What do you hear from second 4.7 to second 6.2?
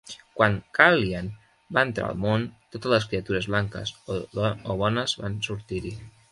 bones van sortir-hi.